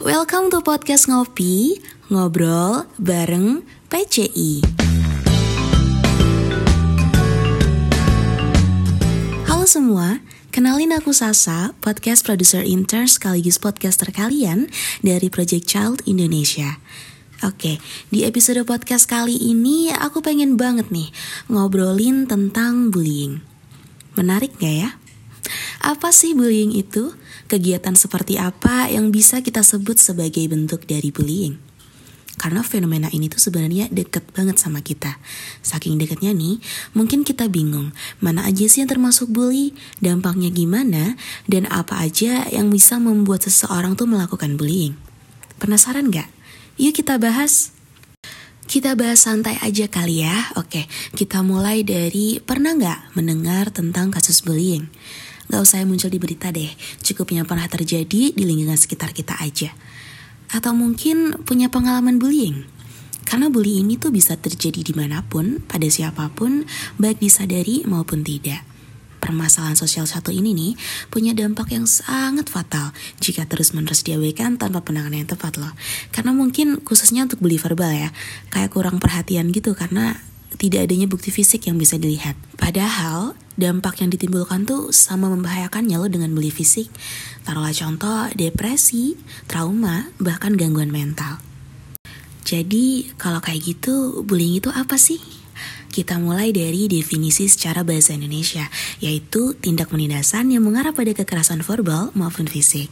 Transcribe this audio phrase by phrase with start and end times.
[0.00, 1.76] Welcome to podcast Ngopi,
[2.08, 3.60] ngobrol bareng
[3.92, 4.64] PCI.
[9.44, 14.72] Halo semua, kenalin aku Sasa, podcast producer intern sekaligus podcaster kalian
[15.04, 16.80] dari Project Child Indonesia.
[17.44, 17.76] Oke,
[18.08, 21.12] di episode podcast kali ini aku pengen banget nih
[21.52, 23.44] ngobrolin tentang bullying.
[24.16, 24.96] Menarik gak ya?
[25.84, 27.19] Apa sih bullying itu?
[27.50, 31.58] Kegiatan seperti apa yang bisa kita sebut sebagai bentuk dari bullying.
[32.38, 35.20] Karena fenomena ini tuh sebenarnya deket banget sama kita.
[35.60, 36.56] Saking deketnya nih,
[36.96, 42.72] mungkin kita bingung mana aja sih yang termasuk bully, dampaknya gimana, dan apa aja yang
[42.72, 44.96] bisa membuat seseorang tuh melakukan bullying.
[45.60, 46.32] Penasaran gak?
[46.80, 47.76] Yuk kita bahas.
[48.64, 50.54] Kita bahas santai aja kali ya.
[50.56, 54.88] Oke, kita mulai dari pernah nggak mendengar tentang kasus bullying?
[55.50, 56.70] Gak usah muncul di berita deh,
[57.02, 59.74] cukup yang pernah terjadi di lingkungan sekitar kita aja.
[60.54, 62.62] Atau mungkin punya pengalaman bullying.
[63.26, 66.70] Karena bullying ini tuh bisa terjadi di mana pun, pada siapa pun,
[67.02, 68.62] baik disadari maupun tidak.
[69.18, 70.72] Permasalahan sosial satu ini nih
[71.12, 75.74] punya dampak yang sangat fatal jika terus-menerus diabaikan tanpa penanganan yang tepat loh.
[76.14, 78.14] Karena mungkin khususnya untuk bully verbal ya,
[78.54, 80.16] kayak kurang perhatian gitu karena
[80.56, 82.34] tidak adanya bukti fisik yang bisa dilihat.
[82.56, 86.88] Padahal dampak yang ditimbulkan tuh sama membahayakannya lo dengan beli fisik.
[87.44, 91.38] Taruhlah contoh depresi, trauma, bahkan gangguan mental.
[92.42, 95.20] Jadi kalau kayak gitu bullying itu apa sih?
[95.90, 98.62] Kita mulai dari definisi secara bahasa Indonesia,
[99.02, 102.86] yaitu tindak penindasan yang mengarah pada kekerasan verbal maupun fisik.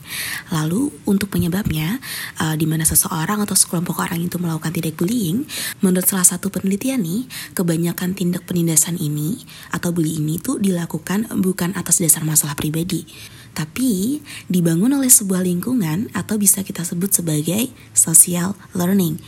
[0.50, 2.02] Lalu untuk penyebabnya,
[2.42, 5.46] uh, di mana seseorang atau sekelompok orang itu melakukan tindak bullying,
[5.78, 11.78] menurut salah satu penelitian nih, kebanyakan tindak penindasan ini atau bullying ini tuh dilakukan bukan
[11.78, 13.06] atas dasar masalah pribadi,
[13.54, 14.18] tapi
[14.50, 19.22] dibangun oleh sebuah lingkungan atau bisa kita sebut sebagai social learning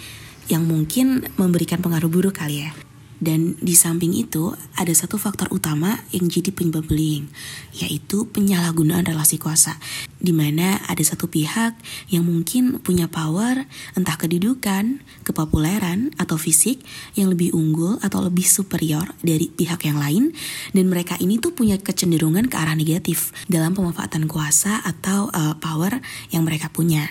[0.51, 2.90] yang mungkin memberikan pengaruh buruk kali ya.
[3.21, 7.29] Dan di samping itu, ada satu faktor utama yang jadi penyebab bullying,
[7.77, 9.77] yaitu penyalahgunaan relasi kuasa,
[10.17, 11.77] di mana ada satu pihak
[12.09, 16.81] yang mungkin punya power, entah kedudukan, kepopuleran, atau fisik
[17.13, 20.33] yang lebih unggul atau lebih superior dari pihak yang lain,
[20.73, 26.01] dan mereka ini tuh punya kecenderungan ke arah negatif dalam pemanfaatan kuasa atau uh, power
[26.33, 27.05] yang mereka punya.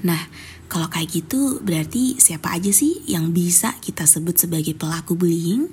[0.00, 0.20] Nah,
[0.66, 5.70] kalau kayak gitu berarti siapa aja sih yang bisa kita sebut sebagai pelaku bullying?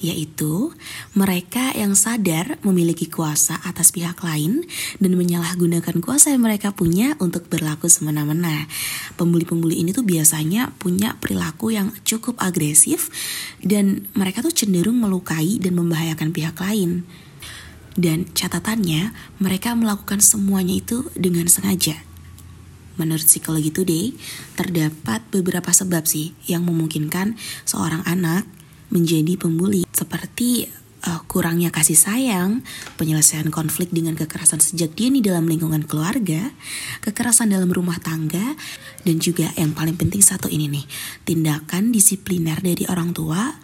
[0.00, 0.72] Yaitu
[1.12, 4.64] mereka yang sadar memiliki kuasa atas pihak lain
[4.96, 8.64] dan menyalahgunakan kuasa yang mereka punya untuk berlaku semena-mena.
[9.20, 13.12] Pembuli-pembuli ini tuh biasanya punya perilaku yang cukup agresif
[13.60, 17.04] dan mereka tuh cenderung melukai dan membahayakan pihak lain.
[17.92, 22.09] Dan catatannya, mereka melakukan semuanya itu dengan sengaja
[23.00, 24.12] Menurut Psikologi Today,
[24.60, 28.44] terdapat beberapa sebab sih yang memungkinkan seorang anak
[28.92, 29.88] menjadi pembuli.
[29.88, 30.68] Seperti
[31.06, 32.64] uh, kurangnya kasih sayang,
[33.00, 36.52] penyelesaian konflik dengan kekerasan sejak dini dalam lingkungan keluarga,
[37.04, 38.56] kekerasan dalam rumah tangga,
[39.04, 40.84] dan juga yang paling penting satu ini nih,
[41.24, 43.56] tindakan disipliner dari orang tua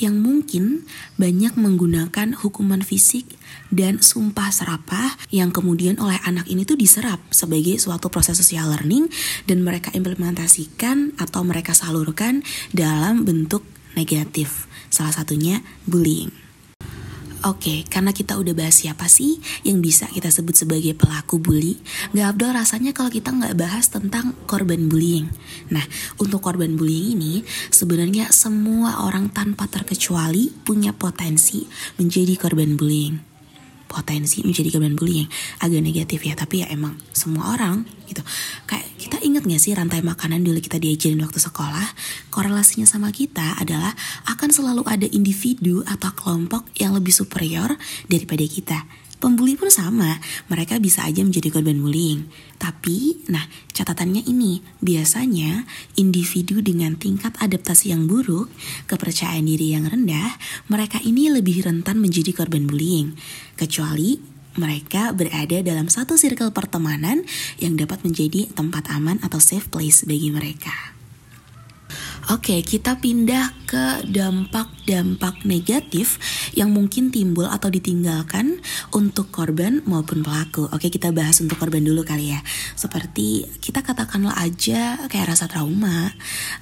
[0.00, 0.82] yang mungkin
[1.20, 3.28] banyak menggunakan hukuman fisik
[3.70, 9.06] dan sumpah serapah yang kemudian oleh anak ini tuh diserap sebagai suatu proses social learning
[9.46, 12.42] dan mereka implementasikan atau mereka salurkan
[12.74, 13.62] dalam bentuk
[13.94, 14.66] negatif.
[14.92, 16.51] Salah satunya bullying.
[17.42, 21.74] Oke, karena kita udah bahas siapa sih yang bisa kita sebut sebagai pelaku bully,
[22.14, 25.26] gak abdol rasanya kalau kita nggak bahas tentang korban bullying.
[25.74, 25.82] Nah,
[26.22, 27.42] untuk korban bullying ini,
[27.74, 31.66] sebenarnya semua orang tanpa terkecuali punya potensi
[31.98, 33.34] menjadi korban bullying
[33.92, 35.28] potensi menjadi korban bullying
[35.60, 38.24] agak negatif ya tapi ya emang semua orang gitu
[38.64, 38.88] kayak
[39.22, 41.88] inget gak sih rantai makanan dulu kita diajarin waktu sekolah
[42.34, 43.94] korelasinya sama kita adalah
[44.28, 47.72] akan selalu ada individu atau kelompok yang lebih superior
[48.10, 48.82] daripada kita
[49.22, 50.18] Pembuli pun sama,
[50.50, 52.26] mereka bisa aja menjadi korban bullying.
[52.58, 55.62] Tapi, nah, catatannya ini, biasanya
[55.94, 58.50] individu dengan tingkat adaptasi yang buruk,
[58.90, 60.26] kepercayaan diri yang rendah,
[60.66, 63.14] mereka ini lebih rentan menjadi korban bullying.
[63.54, 67.24] Kecuali mereka berada dalam satu circle pertemanan
[67.56, 70.91] yang dapat menjadi tempat aman atau safe place bagi mereka.
[72.30, 76.22] Oke, kita pindah ke dampak-dampak negatif
[76.54, 78.62] yang mungkin timbul atau ditinggalkan
[78.94, 80.70] untuk korban maupun pelaku.
[80.70, 82.38] Oke, kita bahas untuk korban dulu kali ya.
[82.78, 86.14] Seperti kita katakanlah aja kayak rasa trauma,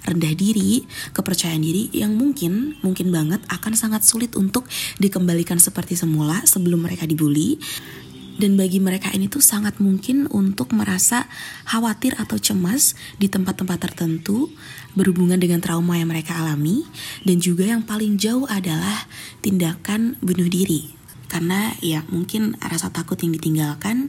[0.09, 4.65] rendah diri, kepercayaan diri yang mungkin mungkin banget akan sangat sulit untuk
[4.97, 7.61] dikembalikan seperti semula sebelum mereka dibully
[8.41, 11.29] Dan bagi mereka ini tuh sangat mungkin untuk merasa
[11.69, 14.49] khawatir atau cemas di tempat-tempat tertentu
[14.97, 16.89] berhubungan dengan trauma yang mereka alami
[17.21, 19.05] dan juga yang paling jauh adalah
[19.45, 20.89] tindakan bunuh diri.
[21.29, 24.09] Karena ya mungkin rasa takut yang ditinggalkan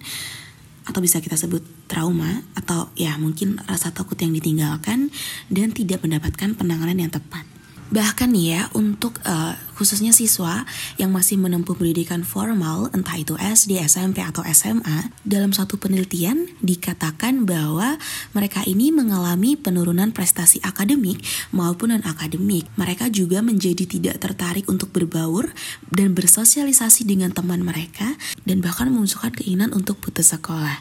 [0.87, 1.61] atau bisa kita sebut
[1.91, 5.11] trauma atau ya mungkin rasa takut yang ditinggalkan
[5.51, 7.50] dan tidak mendapatkan penanganan yang tepat.
[7.91, 10.63] Bahkan ya untuk uh, khususnya siswa
[10.95, 17.43] yang masih menempuh pendidikan formal entah itu SD, SMP atau SMA, dalam satu penelitian dikatakan
[17.43, 17.99] bahwa
[18.31, 21.19] mereka ini mengalami penurunan prestasi akademik
[21.51, 22.71] maupun non akademik.
[22.79, 25.51] Mereka juga menjadi tidak tertarik untuk berbaur
[25.91, 28.15] dan bersosialisasi dengan teman mereka
[28.47, 30.79] dan bahkan memunculkan keinginan untuk putus sekolah.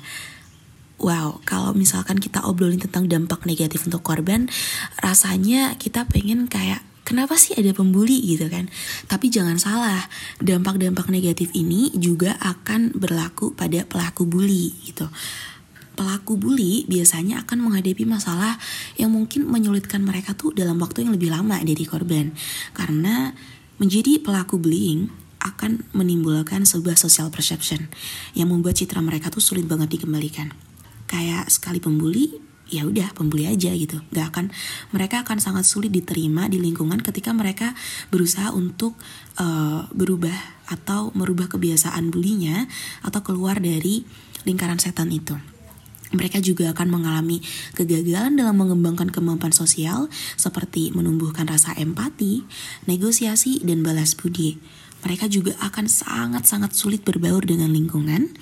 [1.01, 4.53] Wow, kalau misalkan kita obrolin tentang dampak negatif untuk korban,
[5.01, 8.71] rasanya kita pengen kayak kenapa sih ada pembuli gitu kan?
[9.11, 10.07] Tapi jangan salah,
[10.39, 15.11] dampak-dampak negatif ini juga akan berlaku pada pelaku bully gitu.
[15.99, 18.55] Pelaku bully biasanya akan menghadapi masalah
[18.95, 22.31] yang mungkin menyulitkan mereka tuh dalam waktu yang lebih lama dari korban.
[22.79, 23.35] Karena
[23.83, 25.11] menjadi pelaku bullying
[25.43, 27.91] akan menimbulkan sebuah social perception
[28.39, 30.55] yang membuat citra mereka tuh sulit banget dikembalikan.
[31.11, 34.47] Kayak sekali pembuli, ya udah pembuli aja gitu nggak akan
[34.95, 37.75] mereka akan sangat sulit diterima di lingkungan ketika mereka
[38.15, 38.95] berusaha untuk
[39.43, 40.35] uh, berubah
[40.71, 42.71] atau merubah kebiasaan bulinya
[43.03, 44.07] atau keluar dari
[44.47, 45.35] lingkaran setan itu
[46.11, 47.39] mereka juga akan mengalami
[47.79, 52.43] kegagalan dalam mengembangkan kemampuan sosial seperti menumbuhkan rasa empati,
[52.91, 54.59] negosiasi, dan balas budi.
[55.07, 58.35] Mereka juga akan sangat-sangat sulit berbaur dengan lingkungan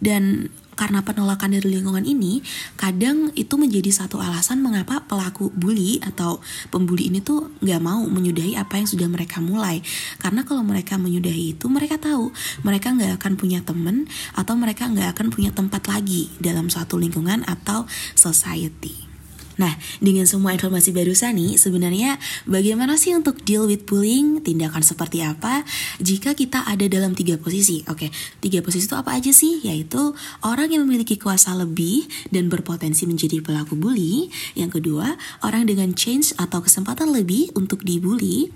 [0.00, 2.42] dan karena penolakan dari lingkungan ini,
[2.74, 8.58] kadang itu menjadi satu alasan mengapa pelaku bully atau pembuli ini tuh nggak mau menyudahi
[8.58, 9.80] apa yang sudah mereka mulai.
[10.18, 12.34] Karena kalau mereka menyudahi itu, mereka tahu
[12.66, 17.46] mereka nggak akan punya temen atau mereka nggak akan punya tempat lagi dalam suatu lingkungan
[17.46, 17.86] atau
[18.18, 19.13] society.
[19.54, 19.70] Nah,
[20.02, 22.18] dengan semua informasi barusan nih, sebenarnya
[22.50, 24.42] bagaimana sih untuk deal with bullying?
[24.42, 25.62] Tindakan seperti apa
[26.02, 27.86] jika kita ada dalam tiga posisi?
[27.86, 28.10] Oke,
[28.42, 29.62] tiga posisi itu apa aja sih?
[29.62, 34.26] Yaitu orang yang memiliki kuasa lebih dan berpotensi menjadi pelaku bully.
[34.58, 35.14] Yang kedua,
[35.46, 38.50] orang dengan change atau kesempatan lebih untuk dibully.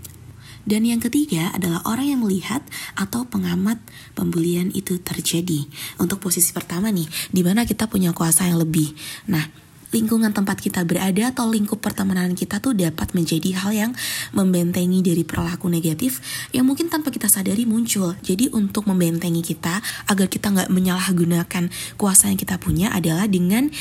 [0.68, 2.60] Dan yang ketiga adalah orang yang melihat
[2.92, 3.80] atau pengamat
[4.12, 5.64] pembulian itu terjadi.
[5.96, 8.92] Untuk posisi pertama nih, di mana kita punya kuasa yang lebih.
[9.32, 9.48] Nah,
[9.90, 13.92] lingkungan tempat kita berada atau lingkup pertemanan kita tuh dapat menjadi hal yang
[14.36, 16.20] membentengi dari perilaku negatif
[16.52, 18.12] yang mungkin tanpa kita sadari muncul.
[18.20, 23.72] Jadi untuk membentengi kita agar kita nggak menyalahgunakan kuasa yang kita punya adalah dengan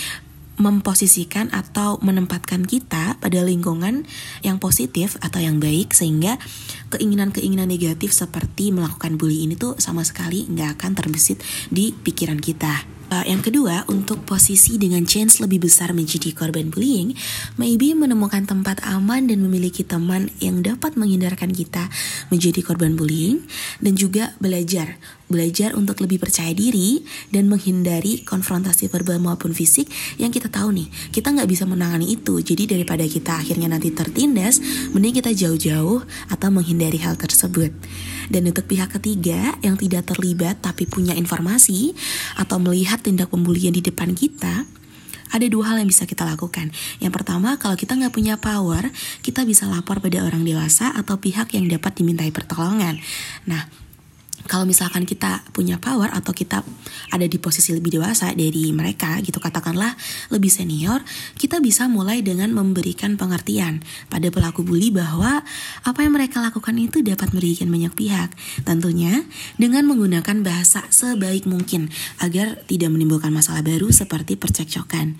[0.58, 4.10] memposisikan atau menempatkan kita pada lingkungan
[4.42, 6.42] yang positif atau yang baik sehingga
[6.90, 12.97] keinginan-keinginan negatif seperti melakukan bully ini tuh sama sekali nggak akan terbesit di pikiran kita.
[13.08, 17.16] Uh, yang kedua, untuk posisi dengan chance lebih besar menjadi korban bullying,
[17.56, 21.88] maybe menemukan tempat aman dan memiliki teman yang dapat menghindarkan kita
[22.28, 23.48] menjadi korban bullying,
[23.80, 30.32] dan juga belajar, belajar untuk lebih percaya diri dan menghindari konfrontasi verbal maupun fisik yang
[30.32, 32.40] kita tahu nih, kita nggak bisa menangani itu.
[32.40, 34.60] Jadi daripada kita akhirnya nanti tertindas,
[34.96, 37.76] mending kita jauh-jauh atau menghindari hal tersebut.
[38.28, 41.96] Dan untuk pihak ketiga yang tidak terlibat tapi punya informasi
[42.36, 44.68] atau melihat tindak pembulian di depan kita,
[45.28, 46.72] ada dua hal yang bisa kita lakukan.
[47.04, 48.88] Yang pertama, kalau kita nggak punya power,
[49.24, 53.00] kita bisa lapor pada orang dewasa atau pihak yang dapat dimintai pertolongan.
[53.44, 53.68] Nah,
[54.46, 56.62] kalau misalkan kita punya power atau kita
[57.10, 59.98] ada di posisi lebih dewasa dari mereka gitu katakanlah
[60.30, 61.02] lebih senior
[61.42, 65.42] kita bisa mulai dengan memberikan pengertian pada pelaku bully bahwa
[65.84, 68.30] apa yang mereka lakukan itu dapat merugikan banyak pihak.
[68.64, 69.26] Tentunya
[69.56, 71.90] dengan menggunakan bahasa sebaik mungkin
[72.22, 75.18] agar tidak menimbulkan masalah baru seperti percekcokan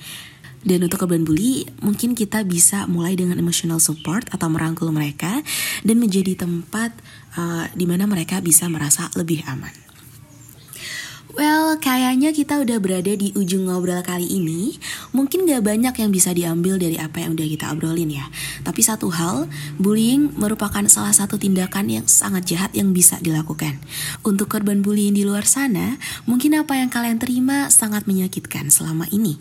[0.66, 5.46] dan untuk korban bully, mungkin kita bisa mulai dengan emotional support atau merangkul mereka
[5.86, 6.96] dan menjadi tempat
[7.38, 9.88] uh, di mana mereka bisa merasa lebih aman.
[11.38, 14.74] Well, kayaknya kita udah berada di ujung ngobrol kali ini.
[15.14, 18.26] Mungkin gak banyak yang bisa diambil dari apa yang udah kita obrolin ya.
[18.66, 19.46] Tapi satu hal,
[19.78, 23.78] bullying merupakan salah satu tindakan yang sangat jahat yang bisa dilakukan.
[24.26, 29.38] Untuk korban bullying di luar sana, mungkin apa yang kalian terima sangat menyakitkan selama ini.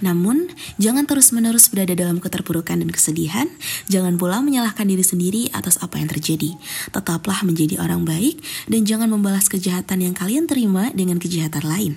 [0.00, 0.48] Namun,
[0.80, 3.50] jangan terus-menerus berada dalam keterpurukan dan kesedihan,
[3.92, 6.56] jangan pula menyalahkan diri sendiri atas apa yang terjadi.
[6.94, 11.92] Tetaplah menjadi orang baik dan jangan membalas kejahatan yang kalian terima dengan kejahatan lain.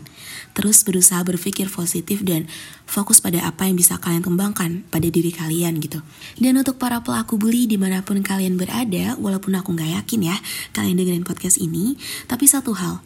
[0.57, 2.47] Terus berusaha berpikir positif dan
[2.83, 6.03] fokus pada apa yang bisa kalian kembangkan pada diri kalian gitu.
[6.39, 10.37] Dan untuk para pelaku bully di mana pun kalian berada, walaupun aku nggak yakin ya
[10.71, 13.03] kalian dengerin podcast ini, tapi satu hal,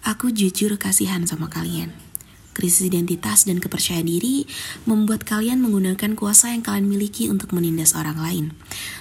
[0.00, 1.92] Aku jujur kasihan sama kalian.
[2.50, 4.44] Krisis identitas dan kepercayaan diri
[4.84, 8.44] membuat kalian menggunakan kuasa yang kalian miliki untuk menindas orang lain.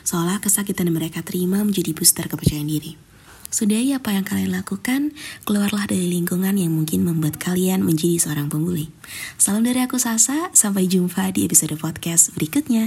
[0.06, 3.10] Seolah kesakitan yang mereka terima menjadi booster kepercayaan diri.
[3.50, 5.10] Sudahi apa yang kalian lakukan,
[5.41, 8.94] keluarlah dari lingkungan yang mungkin membuat kalian menjadi seorang pembuli.
[9.41, 12.86] Salam dari aku Sasa, sampai jumpa di episode podcast berikutnya.